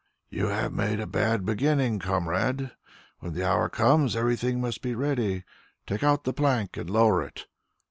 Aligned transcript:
"You 0.31 0.47
have 0.47 0.73
made 0.73 0.99
a 0.99 1.05
bad 1.05 1.45
beginning, 1.45 1.99
comrade. 1.99 2.71
When 3.19 3.33
the 3.33 3.47
hour 3.47 3.69
comes, 3.69 4.15
everything 4.15 4.59
must 4.59 4.81
be 4.81 4.95
ready. 4.95 5.43
Take 5.85 6.01
out 6.01 6.23
the 6.23 6.33
plank 6.33 6.75
and 6.75 6.89
lower 6.89 7.21
it. 7.21 7.45